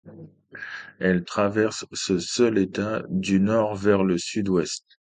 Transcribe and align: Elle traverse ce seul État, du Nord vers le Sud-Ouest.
Elle 0.99 1.25
traverse 1.25 1.85
ce 1.91 2.17
seul 2.17 2.57
État, 2.57 3.03
du 3.09 3.39
Nord 3.39 3.75
vers 3.75 4.03
le 4.03 4.17
Sud-Ouest. 4.17 4.97